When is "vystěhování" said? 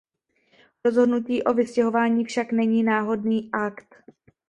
1.53-2.25